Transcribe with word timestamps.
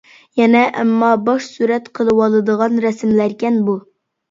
يەنە 0.39 0.63
ئەمما، 0.83 1.09
باش 1.27 1.51
سۈرەت 1.57 1.91
قىلىۋالىدىغان 2.01 2.83
رەسىملەركەن 2.89 3.65
بۇ. 3.71 3.79